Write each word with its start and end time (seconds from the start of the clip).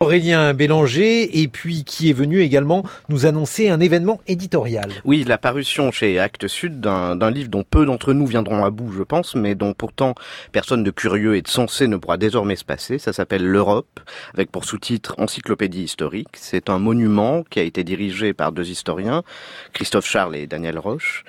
Aurélien 0.00 0.54
Bélanger, 0.54 1.42
et 1.42 1.48
puis 1.48 1.82
qui 1.82 2.08
est 2.08 2.12
venu 2.12 2.40
également 2.40 2.84
nous 3.08 3.26
annoncer 3.26 3.68
un 3.68 3.80
événement 3.80 4.20
éditorial. 4.28 4.92
Oui, 5.04 5.24
la 5.26 5.38
parution 5.38 5.90
chez 5.90 6.20
Actes 6.20 6.46
Sud 6.46 6.78
d'un 6.80 7.30
livre 7.32 7.48
dont 7.48 7.64
peu 7.68 7.84
d'entre 7.84 8.12
nous 8.12 8.24
viendront 8.24 8.64
à 8.64 8.70
bout, 8.70 8.92
je 8.92 9.02
pense, 9.02 9.34
mais 9.34 9.56
dont 9.56 9.74
pourtant 9.74 10.14
personne 10.52 10.84
de 10.84 10.92
curieux 10.92 11.34
et 11.34 11.42
de 11.42 11.48
sensé 11.48 11.88
ne 11.88 11.96
pourra 11.96 12.16
désormais 12.16 12.54
se 12.54 12.64
passer. 12.64 12.98
Ça 13.00 13.12
s'appelle 13.12 13.44
L'Europe, 13.44 13.98
avec 14.34 14.52
pour 14.52 14.64
sous-titre 14.64 15.16
Encyclopédie 15.18 15.82
historique. 15.82 16.28
C'est 16.34 16.70
un 16.70 16.78
monument 16.78 17.42
qui 17.50 17.58
a 17.58 17.64
été 17.64 17.82
dirigé 17.82 18.34
par 18.34 18.52
deux 18.52 18.70
historiens, 18.70 19.24
Christophe 19.72 20.06
Charles 20.06 20.36
et 20.36 20.46
Daniel 20.46 20.78
Roche. 20.78 21.24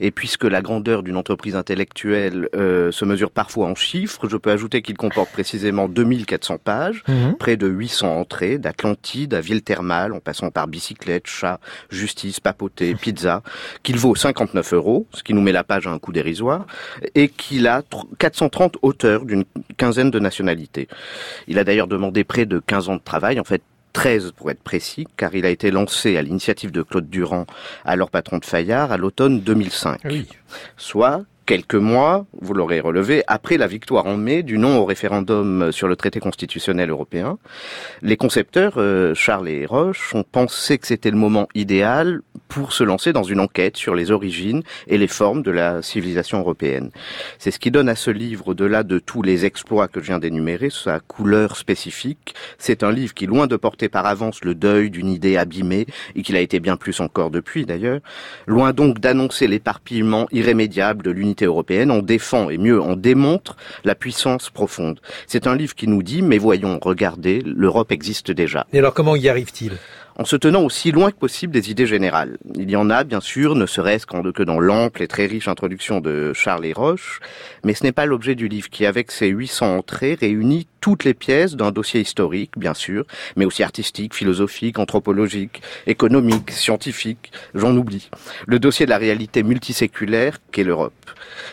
Et 0.00 0.10
puisque 0.10 0.44
la 0.44 0.62
grandeur 0.62 1.02
d'une 1.02 1.18
entreprise 1.18 1.56
intellectuelle 1.56 2.48
euh, 2.56 2.90
se 2.90 3.04
mesure 3.04 3.30
parfois 3.30 3.66
en 3.66 3.74
chiffres, 3.74 4.26
je 4.30 4.38
peux 4.38 4.50
ajouter 4.50 4.80
qu'il 4.80 4.96
comporte 4.96 5.30
précisément 5.30 5.88
2400 5.88 6.56
pages, 6.64 7.04
mmh. 7.06 7.32
près 7.38 7.58
de 7.58 7.66
800 7.66 8.13
d'Atlantide 8.58 9.34
à 9.34 9.40
ville 9.40 9.62
thermale, 9.62 10.12
en 10.12 10.20
passant 10.20 10.50
par 10.50 10.68
bicyclette, 10.68 11.26
chat, 11.26 11.58
justice, 11.90 12.40
papoté, 12.40 12.94
pizza, 13.00 13.42
qu'il 13.82 13.96
vaut 13.96 14.14
59 14.14 14.74
euros, 14.74 15.06
ce 15.12 15.22
qui 15.22 15.34
nous 15.34 15.40
met 15.40 15.52
la 15.52 15.64
page 15.64 15.86
à 15.86 15.90
un 15.90 15.98
coût 15.98 16.12
dérisoire, 16.12 16.66
et 17.14 17.28
qu'il 17.28 17.66
a 17.66 17.82
430 18.18 18.76
auteurs 18.82 19.24
d'une 19.24 19.44
quinzaine 19.76 20.10
de 20.10 20.18
nationalités. 20.18 20.88
Il 21.48 21.58
a 21.58 21.64
d'ailleurs 21.64 21.88
demandé 21.88 22.24
près 22.24 22.46
de 22.46 22.58
15 22.58 22.88
ans 22.88 22.96
de 22.96 23.02
travail, 23.02 23.40
en 23.40 23.44
fait 23.44 23.62
13 23.94 24.32
pour 24.36 24.50
être 24.50 24.62
précis, 24.62 25.06
car 25.16 25.34
il 25.34 25.46
a 25.46 25.50
été 25.50 25.70
lancé 25.70 26.16
à 26.16 26.22
l'initiative 26.22 26.70
de 26.70 26.82
Claude 26.82 27.08
Durand, 27.08 27.46
alors 27.84 28.10
patron 28.10 28.38
de 28.38 28.44
Fayard, 28.44 28.92
à 28.92 28.96
l'automne 28.96 29.40
2005. 29.40 30.00
Oui. 30.04 30.28
Soit 30.76 31.22
quelques 31.46 31.74
mois, 31.74 32.26
vous 32.40 32.54
l'aurez 32.54 32.80
relevé, 32.80 33.22
après 33.26 33.56
la 33.56 33.66
victoire 33.66 34.06
en 34.06 34.16
mai 34.16 34.42
du 34.42 34.58
non 34.58 34.78
au 34.78 34.84
référendum 34.84 35.72
sur 35.72 35.88
le 35.88 35.96
traité 35.96 36.20
constitutionnel 36.20 36.90
européen, 36.90 37.38
les 38.02 38.16
concepteurs, 38.16 38.74
euh, 38.76 39.14
Charles 39.14 39.48
et 39.48 39.66
Roche, 39.66 40.14
ont 40.14 40.24
pensé 40.24 40.78
que 40.78 40.86
c'était 40.86 41.10
le 41.10 41.16
moment 41.16 41.48
idéal 41.54 42.22
pour 42.48 42.72
se 42.72 42.84
lancer 42.84 43.12
dans 43.12 43.22
une 43.22 43.40
enquête 43.40 43.76
sur 43.76 43.94
les 43.94 44.10
origines 44.10 44.62
et 44.86 44.98
les 44.98 45.08
formes 45.08 45.42
de 45.42 45.50
la 45.50 45.82
civilisation 45.82 46.38
européenne. 46.38 46.90
C'est 47.38 47.50
ce 47.50 47.58
qui 47.58 47.70
donne 47.70 47.88
à 47.88 47.96
ce 47.96 48.10
livre, 48.10 48.48
au-delà 48.48 48.82
de 48.82 48.98
tous 48.98 49.22
les 49.22 49.44
exploits 49.44 49.88
que 49.88 50.00
je 50.00 50.06
viens 50.06 50.18
d'énumérer, 50.18 50.70
sa 50.70 51.00
couleur 51.00 51.56
spécifique. 51.56 52.34
C'est 52.58 52.82
un 52.82 52.92
livre 52.92 53.14
qui, 53.14 53.26
loin 53.26 53.46
de 53.46 53.56
porter 53.56 53.88
par 53.88 54.06
avance 54.06 54.44
le 54.44 54.54
deuil 54.54 54.90
d'une 54.90 55.08
idée 55.08 55.36
abîmée, 55.36 55.86
et 56.14 56.22
qu'il 56.22 56.36
a 56.36 56.40
été 56.40 56.60
bien 56.60 56.76
plus 56.76 57.00
encore 57.00 57.30
depuis 57.30 57.66
d'ailleurs, 57.66 58.00
loin 58.46 58.72
donc 58.72 59.00
d'annoncer 59.00 59.46
l'éparpillement 59.46 60.26
irrémédiable 60.32 61.02
de 61.02 61.10
l'unité 61.10 61.44
européenne, 61.46 61.90
on 61.90 62.02
défend 62.02 62.50
et 62.50 62.58
mieux 62.58 62.80
on 62.80 62.96
démontre 62.96 63.56
la 63.84 63.94
puissance 63.94 64.50
profonde. 64.50 65.00
C'est 65.26 65.46
un 65.46 65.56
livre 65.56 65.74
qui 65.74 65.88
nous 65.88 66.02
dit, 66.02 66.22
mais 66.22 66.38
voyons, 66.38 66.78
regardez, 66.80 67.42
l'Europe 67.44 67.92
existe 67.92 68.30
déjà. 68.30 68.66
Et 68.72 68.78
alors 68.78 68.94
comment 68.94 69.16
y 69.16 69.28
arrive-t-il? 69.28 69.72
En 70.16 70.24
se 70.24 70.36
tenant 70.36 70.62
aussi 70.62 70.92
loin 70.92 71.10
que 71.10 71.16
possible 71.16 71.52
des 71.52 71.70
idées 71.70 71.86
générales. 71.86 72.38
Il 72.54 72.70
y 72.70 72.76
en 72.76 72.90
a, 72.90 73.04
bien 73.04 73.20
sûr, 73.20 73.54
ne 73.54 73.66
serait-ce 73.66 74.06
que 74.06 74.42
dans 74.42 74.60
l'ample 74.60 75.02
et 75.02 75.08
très 75.08 75.26
riche 75.26 75.48
introduction 75.48 76.00
de 76.00 76.32
Charles 76.32 76.66
et 76.66 76.72
Roche, 76.72 77.20
mais 77.64 77.74
ce 77.74 77.84
n'est 77.84 77.92
pas 77.92 78.06
l'objet 78.06 78.34
du 78.34 78.48
livre 78.48 78.70
qui, 78.70 78.86
avec 78.86 79.10
ses 79.10 79.28
800 79.28 79.76
entrées, 79.76 80.16
réunit 80.20 80.68
toutes 80.84 81.04
les 81.04 81.14
pièces 81.14 81.54
d'un 81.54 81.70
dossier 81.70 82.02
historique, 82.02 82.58
bien 82.58 82.74
sûr, 82.74 83.06
mais 83.36 83.46
aussi 83.46 83.62
artistique, 83.62 84.14
philosophique, 84.14 84.78
anthropologique, 84.78 85.62
économique, 85.86 86.50
scientifique, 86.50 87.32
j'en 87.54 87.74
oublie. 87.74 88.10
Le 88.46 88.58
dossier 88.58 88.84
de 88.84 88.90
la 88.90 88.98
réalité 88.98 89.42
multiséculaire 89.42 90.40
qu'est 90.52 90.62
l'Europe. 90.62 90.92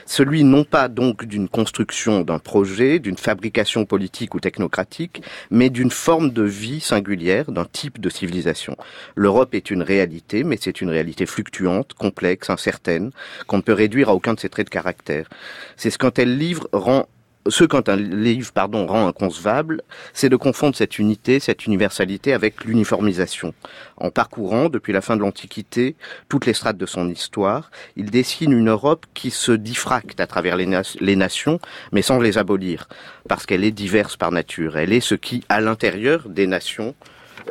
Celui 0.05 0.43
non 0.43 0.65
pas 0.65 0.89
donc 0.89 1.23
d'une 1.23 1.47
construction 1.47 2.23
d'un 2.23 2.39
projet, 2.39 2.99
d'une 2.99 3.15
fabrication 3.15 3.85
politique 3.85 4.35
ou 4.35 4.41
technocratique, 4.41 5.23
mais 5.49 5.69
d'une 5.69 5.91
forme 5.91 6.31
de 6.31 6.43
vie 6.43 6.81
singulière, 6.81 7.53
d'un 7.53 7.63
type 7.63 8.01
de 8.01 8.09
civilisation 8.09 8.75
L'Europe 9.16 9.55
est 9.55 9.71
une 9.71 9.81
réalité, 9.81 10.43
mais 10.43 10.57
c'est 10.59 10.81
une 10.81 10.89
réalité 10.89 11.25
fluctuante, 11.25 11.93
complexe, 11.93 12.50
incertaine, 12.50 13.11
qu'on 13.47 13.57
ne 13.57 13.61
peut 13.61 13.72
réduire 13.72 14.09
à 14.09 14.13
aucun 14.13 14.33
de 14.33 14.41
ses 14.41 14.50
traits 14.50 14.67
de 14.67 14.72
caractère. 14.72 15.29
C'est 15.77 15.89
ce 15.89 15.97
qu'un 15.97 16.11
tel 16.11 16.38
livre 16.38 16.67
rend 16.73 17.07
ce 17.47 17.63
qu'un 17.63 17.96
livre 17.96 18.52
pardon, 18.53 18.85
rend 18.85 19.07
inconcevable, 19.07 19.81
c'est 20.13 20.29
de 20.29 20.35
confondre 20.35 20.75
cette 20.75 21.00
unité, 21.00 21.40
cette 21.40 21.66
universalité 21.66 22.34
avec 22.34 22.63
l'uniformisation. 22.66 23.53
En 23.97 24.12
parcourant, 24.12 24.69
depuis 24.69 24.94
la 24.94 25.02
fin 25.02 25.16
de 25.16 25.22
l'Antiquité, 25.22 25.96
toutes 26.30 26.46
les 26.46 26.53
strates 26.53 26.78
de 26.78 26.85
son 26.85 27.09
histoire, 27.09 27.72
il 27.96 28.12
dessine 28.12 28.51
une 28.51 28.69
Europe 28.69 29.06
qui 29.13 29.31
se 29.31 29.51
diffracte 29.51 30.19
à 30.19 30.28
travers 30.28 30.56
les, 30.56 30.81
les 31.00 31.16
nations, 31.16 31.59
mais 31.91 32.01
sans 32.01 32.19
les 32.19 32.38
abolir, 32.38 32.88
parce 33.28 33.46
qu'elle 33.46 33.63
est 33.63 33.72
diverse 33.72 34.18
par 34.18 34.31
nature. 34.31 34.78
Elle 34.78 34.94
est 34.94 35.01
ce 35.01 35.16
qui, 35.16 35.44
à 35.50 35.62
l'intérieur 35.62 36.30
des 36.30 36.47
nations, 36.47 36.96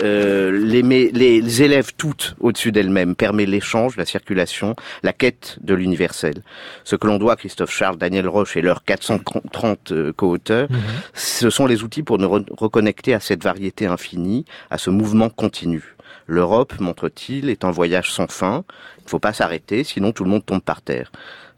euh, 0.02 0.50
les, 0.50 0.82
les, 0.82 1.62
élèves 1.62 1.92
toutes 1.96 2.34
au-dessus 2.40 2.72
d'elles-mêmes, 2.72 3.14
permet 3.14 3.46
l'échange, 3.46 3.96
la 3.96 4.06
circulation, 4.06 4.74
la 5.02 5.12
quête 5.12 5.58
de 5.60 5.74
l'universel. 5.74 6.42
Ce 6.84 6.96
que 6.96 7.06
l'on 7.06 7.18
doit 7.18 7.34
à 7.34 7.36
Christophe 7.36 7.72
Charles, 7.72 7.98
Daniel 7.98 8.28
Roche 8.28 8.56
et 8.56 8.62
leurs 8.62 8.84
430 8.84 9.92
euh, 9.92 10.12
co-auteurs, 10.12 10.70
mhm. 10.70 10.78
ce 11.14 11.50
sont 11.50 11.66
les 11.66 11.82
outils 11.82 12.02
pour 12.02 12.18
nous 12.18 12.30
reconnecter 12.50 13.14
à 13.14 13.20
cette 13.20 13.42
variété 13.42 13.86
infinie, 13.86 14.44
à 14.70 14.78
ce 14.78 14.90
mouvement 14.90 15.28
continu. 15.28 15.96
L'Europe, 16.26 16.74
montre-t-il, 16.78 17.48
est 17.48 17.64
un 17.64 17.72
voyage 17.72 18.12
sans 18.12 18.30
fin. 18.30 18.64
Il 18.98 19.04
ne 19.04 19.08
faut 19.08 19.18
pas 19.18 19.32
s'arrêter, 19.32 19.82
sinon 19.82 20.12
tout 20.12 20.22
le 20.22 20.30
monde 20.30 20.46
tombe 20.46 20.62
par 20.62 20.80
terre. 20.80 21.10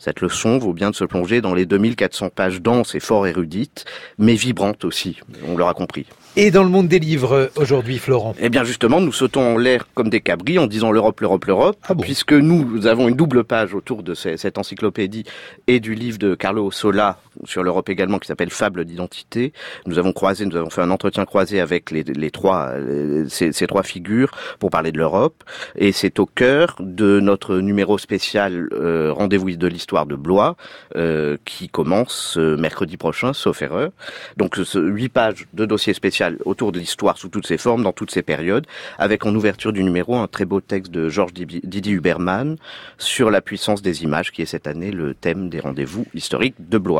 Cette 0.05 0.21
leçon 0.21 0.59
vaut 0.59 0.73
bien 0.73 0.91
de 0.91 0.97
se 0.97 1.05
plonger 1.05 1.41
dans 1.41 1.55
les 1.55 1.65
2400 1.65 2.31
pages 2.31 2.61
denses 2.61 2.97
et 2.97 2.99
fort 2.99 3.25
érudites, 3.29 3.85
mais 4.19 4.35
vibrantes 4.35 4.85
aussi, 4.85 5.21
on 5.47 5.57
l'aura 5.57 5.75
compris. 5.75 6.07
Et 6.35 6.51
dans 6.51 6.65
le 6.65 6.71
monde 6.71 6.89
des 6.89 6.99
livres 6.99 7.51
aujourd'hui, 7.57 7.99
Florent? 7.99 8.35
Eh 8.41 8.49
bien 8.49 8.65
justement, 8.65 9.01
nous 9.01 9.13
sautons 9.13 9.55
en 9.55 9.59
l'air 9.59 9.87
comme 9.95 10.09
des 10.09 10.23
cabris 10.23 10.59
en 10.59 10.67
disant 10.67 10.91
l'Europe, 10.91 11.21
l'Europe, 11.21 11.45
l'Europe, 11.45 11.77
ah 11.87 11.95
puisque 11.95 12.33
nous 12.33 12.87
avons 12.87 13.07
une 13.07 13.15
double 13.15 13.45
page 13.45 13.75
autour 13.75 14.03
de 14.03 14.15
cette 14.15 14.59
encyclopédie 14.59 15.25
et 15.69 15.79
du 15.79 15.95
livre 15.95 16.19
de 16.19 16.35
Carlo 16.35 16.71
Sola 16.71 17.19
sur 17.45 17.63
l'Europe 17.63 17.89
également 17.91 18.19
qui 18.19 18.27
s'appelle 18.27 18.51
Fable 18.51 18.87
d'identité. 18.87 19.53
Nous 19.87 19.99
avons 19.99 20.13
croisé, 20.13 20.47
nous 20.47 20.57
avons 20.57 20.71
fait 20.71 20.81
un 20.81 20.91
entretien 20.91 21.27
croisé 21.27 21.61
avec 21.61 21.91
les, 21.91 22.03
les 22.03 22.31
trois, 22.31 22.71
euh, 22.71 23.27
ces, 23.29 23.53
ces, 23.53 23.67
trois 23.67 23.83
figures 23.83 24.33
pour 24.59 24.71
parler 24.71 24.91
de 24.91 24.99
l'Europe, 24.99 25.45
et 25.77 25.93
c'est 25.93 26.19
au 26.19 26.27
cœur 26.27 26.77
de 26.81 27.21
notre 27.21 27.59
numéro 27.59 27.99
spécial 27.99 28.69
euh, 28.73 29.13
Rendez-vous 29.13 29.51
de 29.51 29.67
l'histoire 29.67 29.92
de 30.07 30.17
Blois 30.17 30.57
euh, 30.97 31.37
qui 31.45 31.69
commence 31.69 32.37
mercredi 32.37 32.97
prochain, 32.97 33.33
sauf 33.33 33.63
erreur. 33.63 33.91
Donc 34.37 34.57
huit 34.75 35.09
pages 35.09 35.47
de 35.53 35.65
dossier 35.67 35.95
spécial 35.95 36.39
autour 36.45 36.73
de 36.73 36.79
l'histoire 36.79 37.19
sous 37.19 37.29
toutes 37.29 37.47
ses 37.47 37.59
formes, 37.59 37.83
dans 37.83 37.93
toutes 37.93 38.11
ses 38.11 38.23
périodes, 38.23 38.67
avec 38.99 39.27
en 39.27 39.35
ouverture 39.35 39.73
du 39.73 39.85
numéro 39.85 40.17
un 40.17 40.27
très 40.27 40.45
beau 40.45 40.61
texte 40.61 40.91
de 40.91 41.09
Georges 41.09 41.35
Didier 41.35 41.93
Huberman 41.93 42.57
sur 42.99 43.31
la 43.31 43.41
puissance 43.41 43.83
des 43.83 44.03
images, 44.03 44.33
qui 44.33 44.43
est 44.43 44.47
cette 44.47 44.67
année 44.67 44.91
le 44.91 45.15
thème 45.15 45.49
des 45.49 45.61
rendez-vous 45.61 46.07
historiques 46.15 46.57
de 46.59 46.79
Blois. 46.79 46.91